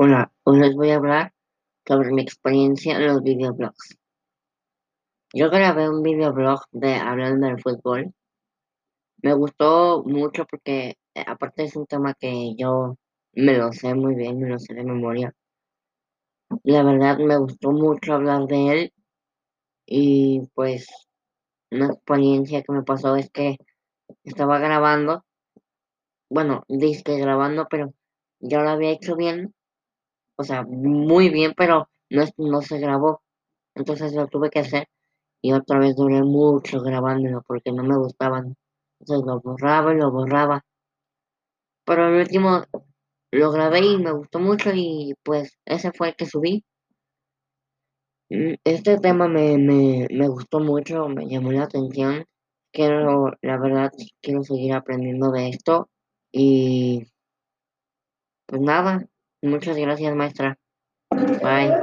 Hola, 0.00 0.30
hoy 0.44 0.60
les 0.60 0.76
voy 0.76 0.90
a 0.90 0.96
hablar 0.98 1.34
sobre 1.84 2.12
mi 2.12 2.22
experiencia 2.22 2.96
en 2.96 3.08
los 3.08 3.20
videoblogs. 3.20 3.98
Yo 5.34 5.50
grabé 5.50 5.90
un 5.90 6.04
videoblog 6.04 6.60
de 6.70 6.94
hablando 6.94 7.48
del 7.48 7.60
fútbol. 7.60 8.14
Me 9.24 9.34
gustó 9.34 10.04
mucho 10.04 10.46
porque 10.46 10.90
eh, 11.14 11.24
aparte 11.26 11.64
es 11.64 11.74
un 11.74 11.86
tema 11.86 12.14
que 12.14 12.54
yo 12.54 12.96
me 13.32 13.58
lo 13.58 13.72
sé 13.72 13.92
muy 13.96 14.14
bien, 14.14 14.38
me 14.38 14.48
lo 14.48 14.60
sé 14.60 14.72
de 14.72 14.84
memoria. 14.84 15.34
La 16.62 16.84
verdad 16.84 17.18
me 17.18 17.36
gustó 17.36 17.72
mucho 17.72 18.14
hablar 18.14 18.46
de 18.46 18.68
él 18.70 18.92
y 19.84 20.42
pues 20.54 20.86
una 21.72 21.86
experiencia 21.86 22.62
que 22.62 22.72
me 22.72 22.84
pasó 22.84 23.16
es 23.16 23.30
que 23.30 23.56
estaba 24.22 24.60
grabando, 24.60 25.24
bueno, 26.30 26.62
disque 26.68 27.18
grabando, 27.18 27.66
pero 27.68 27.92
yo 28.38 28.60
lo 28.60 28.70
había 28.70 28.90
hecho 28.90 29.16
bien 29.16 29.52
o 30.38 30.44
sea, 30.44 30.62
muy 30.62 31.30
bien, 31.30 31.52
pero 31.56 31.88
no, 32.10 32.24
no 32.38 32.62
se 32.62 32.78
grabó. 32.78 33.22
Entonces 33.74 34.14
lo 34.14 34.28
tuve 34.28 34.50
que 34.50 34.60
hacer 34.60 34.88
y 35.42 35.52
otra 35.52 35.78
vez 35.78 35.96
duré 35.96 36.22
mucho 36.22 36.80
grabándolo 36.80 37.42
porque 37.46 37.72
no 37.72 37.82
me 37.84 37.96
gustaban. 37.98 38.56
Entonces 39.00 39.26
lo 39.26 39.40
borraba 39.40 39.92
y 39.94 39.98
lo 39.98 40.10
borraba. 40.12 40.64
Pero 41.84 42.08
el 42.08 42.20
último 42.20 42.62
lo 43.32 43.50
grabé 43.52 43.80
y 43.80 43.98
me 43.98 44.12
gustó 44.12 44.38
mucho 44.38 44.70
y 44.74 45.14
pues 45.24 45.58
ese 45.66 45.92
fue 45.92 46.10
el 46.10 46.16
que 46.16 46.26
subí. 46.26 46.64
Mm, 48.30 48.54
este 48.64 48.98
tema 48.98 49.26
me, 49.28 49.58
me, 49.58 50.06
me 50.10 50.28
gustó 50.28 50.60
mucho, 50.60 51.08
me 51.08 51.26
llamó 51.28 51.52
la 51.52 51.64
atención. 51.64 52.26
Quiero, 52.72 53.32
la 53.42 53.58
verdad, 53.58 53.90
quiero 54.22 54.42
seguir 54.44 54.74
aprendiendo 54.74 55.32
de 55.32 55.48
esto 55.48 55.88
y 56.32 57.08
pues 58.46 58.60
nada, 58.62 59.06
muchas 59.42 59.76
gracias 59.76 60.14
maestra. 60.14 60.58
Bye. 61.42 61.82